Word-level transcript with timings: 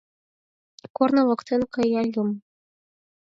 Корно 0.97 1.21
воктен 1.27 1.61
каялальым- 1.73 2.29